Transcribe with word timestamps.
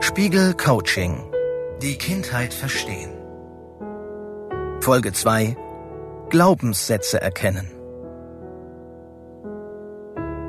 Spiegel 0.00 0.54
Coaching. 0.54 1.30
Die 1.82 1.96
Kindheit 1.96 2.52
verstehen. 2.52 3.10
Folge 4.80 5.12
2. 5.12 5.56
Glaubenssätze 6.30 7.20
erkennen. 7.20 7.70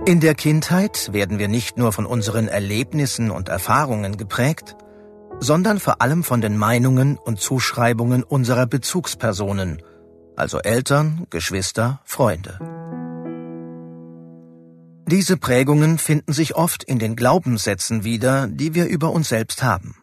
In 0.05 0.19
der 0.19 0.33
Kindheit 0.33 1.13
werden 1.13 1.37
wir 1.37 1.47
nicht 1.47 1.77
nur 1.77 1.91
von 1.91 2.05
unseren 2.05 2.47
Erlebnissen 2.47 3.29
und 3.29 3.49
Erfahrungen 3.49 4.17
geprägt, 4.17 4.75
sondern 5.39 5.79
vor 5.79 6.01
allem 6.01 6.23
von 6.23 6.41
den 6.41 6.57
Meinungen 6.57 7.17
und 7.17 7.39
Zuschreibungen 7.39 8.23
unserer 8.23 8.65
Bezugspersonen, 8.65 9.81
also 10.35 10.59
Eltern, 10.59 11.27
Geschwister, 11.29 12.01
Freunde. 12.03 12.80
Diese 15.07 15.37
Prägungen 15.37 15.97
finden 15.97 16.33
sich 16.33 16.55
oft 16.55 16.83
in 16.83 16.99
den 16.99 17.15
Glaubenssätzen 17.15 18.03
wieder, 18.03 18.47
die 18.47 18.73
wir 18.73 18.85
über 18.85 19.11
uns 19.11 19.29
selbst 19.29 19.63
haben. 19.63 19.95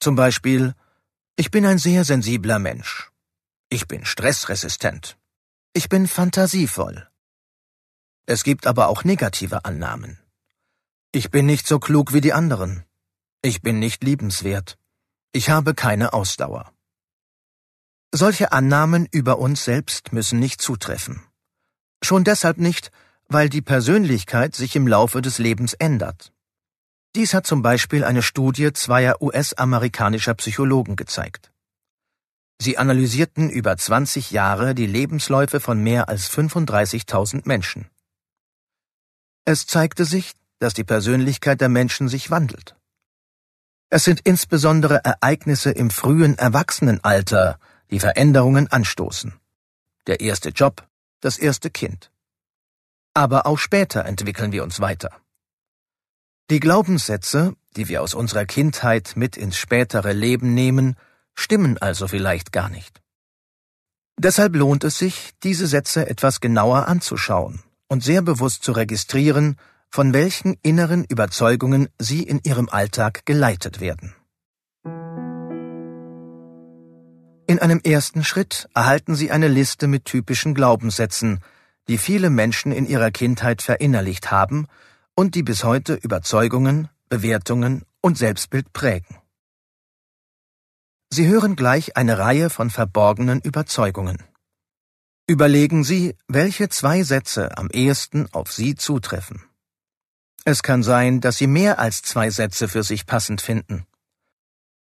Zum 0.00 0.14
Beispiel, 0.14 0.74
ich 1.36 1.50
bin 1.50 1.66
ein 1.66 1.78
sehr 1.78 2.04
sensibler 2.04 2.58
Mensch. 2.58 3.10
Ich 3.68 3.88
bin 3.88 4.04
stressresistent. 4.04 5.18
Ich 5.72 5.88
bin 5.88 6.06
fantasievoll. 6.06 7.08
Es 8.26 8.44
gibt 8.44 8.66
aber 8.66 8.88
auch 8.88 9.04
negative 9.04 9.64
Annahmen. 9.64 10.18
Ich 11.12 11.30
bin 11.30 11.46
nicht 11.46 11.66
so 11.66 11.78
klug 11.78 12.12
wie 12.12 12.20
die 12.20 12.32
anderen. 12.32 12.84
Ich 13.42 13.62
bin 13.62 13.78
nicht 13.78 14.04
liebenswert. 14.04 14.78
Ich 15.32 15.50
habe 15.50 15.74
keine 15.74 16.12
Ausdauer. 16.12 16.72
Solche 18.12 18.52
Annahmen 18.52 19.06
über 19.10 19.38
uns 19.38 19.64
selbst 19.64 20.12
müssen 20.12 20.38
nicht 20.38 20.60
zutreffen. 20.60 21.22
Schon 22.02 22.24
deshalb 22.24 22.58
nicht, 22.58 22.90
weil 23.28 23.48
die 23.48 23.62
Persönlichkeit 23.62 24.54
sich 24.54 24.74
im 24.74 24.86
Laufe 24.86 25.22
des 25.22 25.38
Lebens 25.38 25.74
ändert. 25.74 26.32
Dies 27.14 27.34
hat 27.34 27.46
zum 27.46 27.62
Beispiel 27.62 28.04
eine 28.04 28.22
Studie 28.22 28.72
zweier 28.72 29.20
US-amerikanischer 29.20 30.34
Psychologen 30.34 30.96
gezeigt. 30.96 31.52
Sie 32.60 32.76
analysierten 32.76 33.50
über 33.50 33.76
20 33.76 34.30
Jahre 34.30 34.74
die 34.74 34.86
Lebensläufe 34.86 35.60
von 35.60 35.82
mehr 35.82 36.08
als 36.08 36.30
35.000 36.30 37.42
Menschen. 37.44 37.88
Es 39.44 39.66
zeigte 39.66 40.04
sich, 40.04 40.32
dass 40.58 40.74
die 40.74 40.84
Persönlichkeit 40.84 41.60
der 41.60 41.68
Menschen 41.68 42.08
sich 42.08 42.30
wandelt. 42.30 42.76
Es 43.90 44.04
sind 44.04 44.20
insbesondere 44.20 45.02
Ereignisse 45.04 45.70
im 45.70 45.90
frühen 45.90 46.36
Erwachsenenalter, 46.36 47.58
die 47.90 48.00
Veränderungen 48.00 48.68
anstoßen. 48.68 49.34
Der 50.06 50.20
erste 50.20 50.50
Job, 50.50 50.86
das 51.20 51.38
erste 51.38 51.70
Kind. 51.70 52.10
Aber 53.18 53.46
auch 53.46 53.58
später 53.58 54.04
entwickeln 54.04 54.52
wir 54.52 54.62
uns 54.62 54.78
weiter. 54.78 55.10
Die 56.50 56.60
Glaubenssätze, 56.60 57.56
die 57.74 57.88
wir 57.88 58.00
aus 58.00 58.14
unserer 58.14 58.44
Kindheit 58.44 59.14
mit 59.16 59.36
ins 59.36 59.56
spätere 59.56 60.12
Leben 60.12 60.54
nehmen, 60.54 60.94
stimmen 61.34 61.78
also 61.78 62.06
vielleicht 62.06 62.52
gar 62.52 62.68
nicht. 62.68 63.02
Deshalb 64.20 64.54
lohnt 64.54 64.84
es 64.84 64.98
sich, 64.98 65.32
diese 65.42 65.66
Sätze 65.66 66.08
etwas 66.08 66.40
genauer 66.40 66.86
anzuschauen 66.86 67.64
und 67.88 68.04
sehr 68.04 68.22
bewusst 68.22 68.62
zu 68.62 68.70
registrieren, 68.70 69.56
von 69.90 70.12
welchen 70.12 70.54
inneren 70.62 71.02
Überzeugungen 71.02 71.88
sie 71.98 72.22
in 72.22 72.38
ihrem 72.44 72.68
Alltag 72.68 73.26
geleitet 73.26 73.80
werden. 73.80 74.14
In 77.48 77.58
einem 77.58 77.80
ersten 77.82 78.22
Schritt 78.22 78.68
erhalten 78.74 79.16
Sie 79.16 79.32
eine 79.32 79.48
Liste 79.48 79.88
mit 79.88 80.04
typischen 80.04 80.54
Glaubenssätzen, 80.54 81.40
die 81.88 81.98
viele 81.98 82.30
Menschen 82.30 82.72
in 82.72 82.86
ihrer 82.86 83.10
Kindheit 83.10 83.62
verinnerlicht 83.62 84.30
haben 84.30 84.66
und 85.14 85.34
die 85.34 85.42
bis 85.42 85.64
heute 85.64 85.94
Überzeugungen, 85.94 86.88
Bewertungen 87.08 87.84
und 88.00 88.18
Selbstbild 88.18 88.72
prägen. 88.72 89.16
Sie 91.10 91.26
hören 91.26 91.56
gleich 91.56 91.96
eine 91.96 92.18
Reihe 92.18 92.50
von 92.50 92.68
verborgenen 92.68 93.40
Überzeugungen. 93.40 94.22
Überlegen 95.26 95.82
Sie, 95.82 96.14
welche 96.26 96.68
zwei 96.68 97.02
Sätze 97.02 97.56
am 97.56 97.68
ehesten 97.70 98.28
auf 98.32 98.52
Sie 98.52 98.74
zutreffen. 98.74 99.42
Es 100.44 100.62
kann 100.62 100.82
sein, 100.82 101.20
dass 101.20 101.38
Sie 101.38 101.46
mehr 101.46 101.78
als 101.78 102.02
zwei 102.02 102.30
Sätze 102.30 102.68
für 102.68 102.82
sich 102.82 103.06
passend 103.06 103.40
finden. 103.40 103.86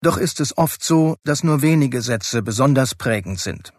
Doch 0.01 0.17
ist 0.17 0.39
es 0.39 0.57
oft 0.57 0.83
so, 0.83 1.17
dass 1.23 1.43
nur 1.43 1.61
wenige 1.61 2.01
Sätze 2.01 2.41
besonders 2.41 2.95
prägend 2.95 3.39
sind. 3.39 3.73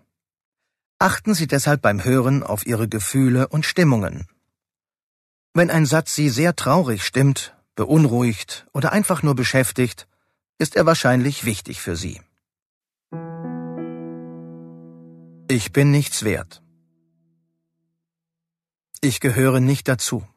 Achten 1.02 1.32
Sie 1.32 1.46
deshalb 1.46 1.80
beim 1.80 2.04
Hören 2.04 2.42
auf 2.42 2.66
Ihre 2.66 2.86
Gefühle 2.86 3.48
und 3.48 3.64
Stimmungen. 3.64 4.28
Wenn 5.54 5.70
ein 5.70 5.86
Satz 5.86 6.14
Sie 6.14 6.28
sehr 6.28 6.54
traurig 6.54 7.04
stimmt, 7.04 7.56
beunruhigt 7.74 8.66
oder 8.74 8.92
einfach 8.92 9.22
nur 9.22 9.34
beschäftigt, 9.34 10.06
ist 10.58 10.76
er 10.76 10.84
wahrscheinlich 10.84 11.46
wichtig 11.46 11.80
für 11.80 11.96
Sie. 11.96 12.20
Ich 15.48 15.72
bin 15.72 15.90
nichts 15.90 16.22
wert. 16.22 16.62
Ich 19.00 19.20
gehöre 19.20 19.60
nicht 19.60 19.88
dazu. 19.88 20.28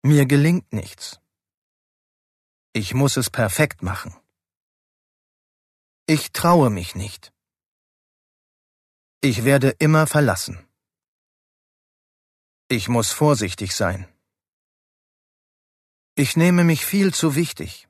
Mir 0.00 0.24
gelingt 0.24 0.72
nichts. 0.72 1.20
Ich 2.72 2.94
muss 2.94 3.18
es 3.18 3.28
perfekt 3.28 3.82
machen. 3.82 4.16
Ich 6.06 6.32
traue 6.32 6.70
mich 6.70 6.94
nicht. 6.94 7.34
Ich 9.24 9.44
werde 9.44 9.70
immer 9.78 10.08
verlassen. 10.08 10.58
Ich 12.66 12.88
muss 12.88 13.12
vorsichtig 13.12 13.72
sein. 13.72 14.08
Ich 16.16 16.36
nehme 16.36 16.64
mich 16.64 16.84
viel 16.84 17.14
zu 17.14 17.36
wichtig. 17.36 17.88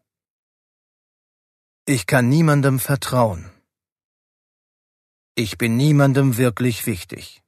Ich 1.86 2.06
kann 2.06 2.28
niemandem 2.28 2.78
vertrauen. 2.78 3.50
Ich 5.34 5.56
bin 5.56 5.78
niemandem 5.78 6.36
wirklich 6.36 6.84
wichtig. 6.84 7.42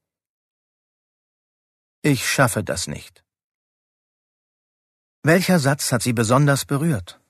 Ich 2.00 2.26
schaffe 2.26 2.64
das 2.64 2.86
nicht. 2.86 3.22
Welcher 5.22 5.58
Satz 5.58 5.92
hat 5.92 6.02
Sie 6.02 6.14
besonders 6.14 6.64
berührt? 6.64 7.20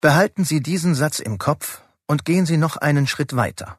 Behalten 0.00 0.44
Sie 0.44 0.60
diesen 0.60 0.96
Satz 0.96 1.20
im 1.20 1.38
Kopf 1.38 1.82
und 2.08 2.24
gehen 2.24 2.46
Sie 2.46 2.56
noch 2.56 2.76
einen 2.76 3.06
Schritt 3.06 3.36
weiter. 3.36 3.78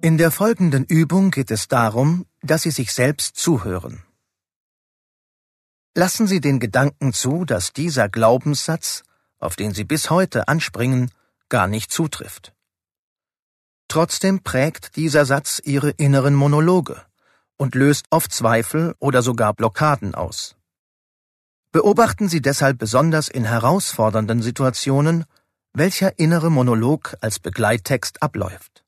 In 0.00 0.16
der 0.16 0.30
folgenden 0.30 0.84
Übung 0.84 1.32
geht 1.32 1.50
es 1.50 1.66
darum, 1.66 2.24
dass 2.40 2.62
Sie 2.62 2.70
sich 2.70 2.92
selbst 2.92 3.36
zuhören. 3.36 4.04
Lassen 5.96 6.28
Sie 6.28 6.40
den 6.40 6.60
Gedanken 6.60 7.12
zu, 7.12 7.44
dass 7.44 7.72
dieser 7.72 8.08
Glaubenssatz, 8.08 9.02
auf 9.40 9.56
den 9.56 9.74
Sie 9.74 9.82
bis 9.82 10.08
heute 10.08 10.46
anspringen, 10.46 11.10
gar 11.48 11.66
nicht 11.66 11.90
zutrifft. 11.90 12.54
Trotzdem 13.88 14.44
prägt 14.44 14.94
dieser 14.94 15.24
Satz 15.24 15.60
Ihre 15.64 15.90
inneren 15.90 16.36
Monologe 16.36 17.02
und 17.56 17.74
löst 17.74 18.06
oft 18.10 18.32
Zweifel 18.32 18.94
oder 19.00 19.20
sogar 19.22 19.52
Blockaden 19.52 20.14
aus. 20.14 20.54
Beobachten 21.72 22.28
Sie 22.28 22.40
deshalb 22.40 22.78
besonders 22.78 23.26
in 23.26 23.44
herausfordernden 23.44 24.42
Situationen, 24.42 25.24
welcher 25.72 26.20
innere 26.20 26.52
Monolog 26.52 27.16
als 27.20 27.40
Begleittext 27.40 28.22
abläuft. 28.22 28.84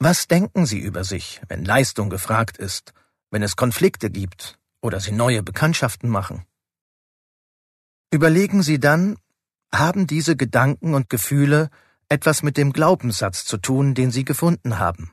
Was 0.00 0.28
denken 0.28 0.64
Sie 0.64 0.78
über 0.78 1.02
sich, 1.02 1.40
wenn 1.48 1.64
Leistung 1.64 2.08
gefragt 2.08 2.56
ist, 2.56 2.92
wenn 3.30 3.42
es 3.42 3.56
Konflikte 3.56 4.10
gibt 4.10 4.56
oder 4.80 5.00
Sie 5.00 5.10
neue 5.10 5.42
Bekanntschaften 5.42 6.08
machen? 6.08 6.46
Überlegen 8.12 8.62
Sie 8.62 8.78
dann, 8.78 9.18
haben 9.72 10.06
diese 10.06 10.36
Gedanken 10.36 10.94
und 10.94 11.10
Gefühle 11.10 11.68
etwas 12.08 12.44
mit 12.44 12.56
dem 12.56 12.72
Glaubenssatz 12.72 13.44
zu 13.44 13.58
tun, 13.58 13.94
den 13.96 14.12
Sie 14.12 14.24
gefunden 14.24 14.78
haben? 14.78 15.12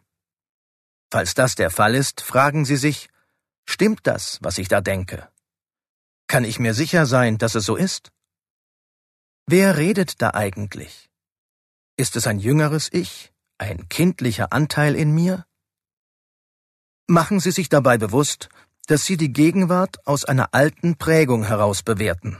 Falls 1.09 1.33
das 1.33 1.55
der 1.55 1.71
Fall 1.71 1.95
ist, 1.95 2.21
fragen 2.21 2.63
Sie 2.63 2.77
sich, 2.77 3.09
stimmt 3.65 4.01
das, 4.03 4.37
was 4.43 4.59
ich 4.59 4.67
da 4.67 4.81
denke? 4.81 5.27
Kann 6.27 6.43
ich 6.43 6.59
mir 6.59 6.75
sicher 6.75 7.07
sein, 7.07 7.39
dass 7.39 7.55
es 7.55 7.65
so 7.65 7.75
ist? 7.75 8.11
Wer 9.47 9.77
redet 9.77 10.21
da 10.21 10.35
eigentlich? 10.35 11.09
Ist 11.97 12.15
es 12.15 12.27
ein 12.27 12.37
jüngeres 12.39 12.87
Ich, 12.93 13.33
ein 13.57 13.87
kindlicher 13.89 14.51
Anteil 14.51 14.95
in 14.95 15.13
mir? 15.13 15.45
Machen 17.07 17.39
Sie 17.39 17.51
sich 17.51 17.69
dabei 17.69 17.97
bewusst, 17.97 18.49
dass 18.87 19.05
Sie 19.05 19.17
die 19.17 19.33
Gegenwart 19.33 20.05
aus 20.07 20.25
einer 20.25 20.53
alten 20.53 20.95
Prägung 20.97 21.43
heraus 21.43 21.83
bewerten. 21.83 22.37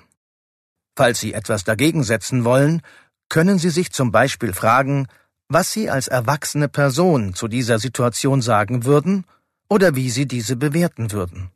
Falls 0.96 1.20
Sie 1.20 1.34
etwas 1.34 1.64
dagegen 1.64 2.04
setzen 2.04 2.46
wollen, 2.46 2.82
können 3.30 3.58
Sie 3.60 3.70
sich 3.70 3.92
zum 3.92 4.12
Beispiel 4.12 4.54
fragen, 4.54 5.08
was 5.48 5.72
Sie 5.72 5.90
als 5.90 6.08
erwachsene 6.08 6.68
Person 6.70 7.34
zu 7.34 7.48
dieser 7.48 7.80
Situation 7.80 8.42
sagen 8.42 8.86
würden 8.86 9.26
oder 9.70 9.96
wie 9.96 10.10
Sie 10.10 10.28
diese 10.28 10.56
bewerten 10.56 11.12
würden. 11.12 11.52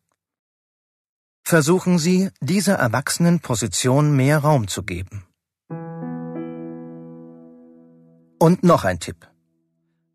Versuchen 1.44 1.98
Sie, 1.98 2.30
dieser 2.42 2.76
erwachsenen 2.76 3.40
Position 3.40 4.16
mehr 4.16 4.40
Raum 4.40 4.68
zu 4.68 4.84
geben. 4.84 5.26
Und 8.40 8.64
noch 8.64 8.86
ein 8.86 9.00
Tipp. 9.00 9.29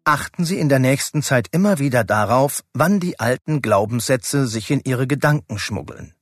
Achten 0.07 0.45
Sie 0.45 0.59
in 0.59 0.69
der 0.69 0.81
nächsten 0.81 1.23
Zeit 1.23 1.49
immer 1.51 1.79
wieder 1.79 2.05
darauf, 2.05 2.63
wann 2.75 3.01
die 3.01 3.19
alten 3.19 3.63
Glaubenssätze 3.63 4.47
sich 4.47 4.71
in 4.71 4.83
Ihre 4.85 5.07
Gedanken 5.07 5.59
schmuggeln. 5.59 6.15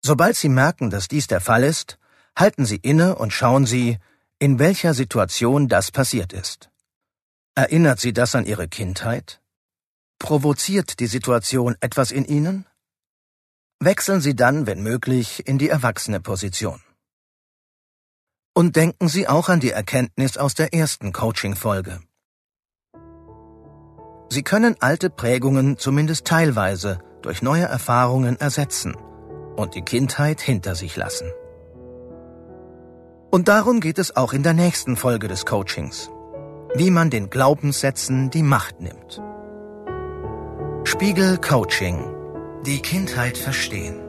Sobald 0.00 0.36
Sie 0.36 0.48
merken, 0.48 0.88
dass 0.88 1.08
dies 1.08 1.26
der 1.26 1.40
Fall 1.40 1.64
ist, 1.64 1.98
halten 2.36 2.64
Sie 2.64 2.76
inne 2.76 3.16
und 3.16 3.32
schauen 3.32 3.66
Sie, 3.66 3.98
in 4.38 4.60
welcher 4.60 4.94
Situation 4.94 5.66
das 5.66 5.90
passiert 5.90 6.32
ist. 6.32 6.70
Erinnert 7.56 7.98
Sie 7.98 8.12
das 8.12 8.36
an 8.36 8.46
Ihre 8.46 8.68
Kindheit? 8.68 9.42
Provoziert 10.20 11.00
die 11.00 11.08
Situation 11.08 11.74
etwas 11.80 12.12
in 12.12 12.24
Ihnen? 12.26 12.64
Wechseln 13.80 14.20
Sie 14.20 14.36
dann, 14.36 14.68
wenn 14.68 14.84
möglich, 14.84 15.48
in 15.48 15.58
die 15.58 15.68
erwachsene 15.68 16.20
Position. 16.20 16.80
Und 18.54 18.76
denken 18.76 19.08
Sie 19.08 19.26
auch 19.26 19.48
an 19.48 19.58
die 19.58 19.72
Erkenntnis 19.72 20.36
aus 20.36 20.54
der 20.54 20.72
ersten 20.72 21.12
Coaching-Folge. 21.12 22.00
Sie 24.28 24.42
können 24.42 24.76
alte 24.80 25.10
Prägungen 25.10 25.78
zumindest 25.78 26.26
teilweise 26.26 26.98
durch 27.22 27.42
neue 27.42 27.64
Erfahrungen 27.64 28.38
ersetzen 28.38 28.94
und 29.56 29.74
die 29.74 29.82
Kindheit 29.82 30.40
hinter 30.40 30.74
sich 30.74 30.96
lassen. 30.96 31.32
Und 33.30 33.48
darum 33.48 33.80
geht 33.80 33.98
es 33.98 34.16
auch 34.16 34.32
in 34.32 34.42
der 34.42 34.54
nächsten 34.54 34.96
Folge 34.96 35.28
des 35.28 35.44
Coachings. 35.44 36.10
Wie 36.74 36.90
man 36.90 37.10
den 37.10 37.30
Glaubenssätzen 37.30 38.30
die 38.30 38.42
Macht 38.42 38.80
nimmt. 38.80 39.22
Spiegel 40.84 41.38
Coaching. 41.38 42.14
Die 42.64 42.80
Kindheit 42.80 43.36
verstehen. 43.38 44.07